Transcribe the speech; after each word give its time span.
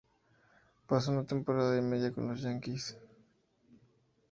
Pasó 0.87 1.11
una 1.11 1.25
temporada 1.25 1.77
y 1.77 1.81
media 1.83 2.11
con 2.11 2.27
los 2.27 2.41
"Yankees". 2.41 2.97